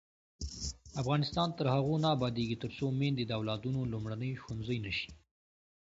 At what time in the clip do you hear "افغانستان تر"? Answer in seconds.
1.01-1.65